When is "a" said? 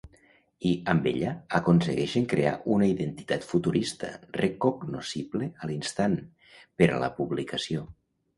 5.67-5.71, 6.95-6.99